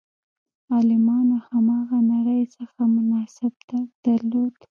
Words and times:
عالمانو 0.73 1.29
له 1.29 1.37
هماغه 1.51 1.97
نړۍ 2.13 2.41
څخه 2.55 2.81
مناسب 2.95 3.53
درک 3.69 3.89
درلود. 4.05 4.53